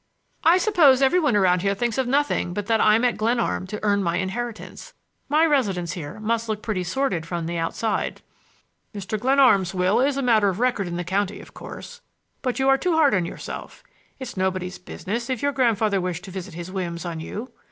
[0.43, 3.79] "I suppose every one around here thinks of nothing but that I'm at Glenarm to
[3.83, 4.95] earn my inheritance.
[5.29, 8.23] My residence here must look pretty sordid from the outside."
[8.95, 9.19] "Mr.
[9.19, 12.01] Glenarm's will is a matter of record in the county, of course.
[12.41, 13.83] But you are too hard on yourself.
[14.17, 17.51] It's nobody's business if your grandfather wished to visit his whims on you.